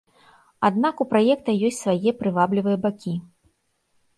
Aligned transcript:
Аднак 0.69 1.03
у 1.03 1.07
праекта 1.11 1.55
ёсць 1.69 1.81
свае 1.81 2.15
прываблівыя 2.23 2.77
бакі. 2.87 3.13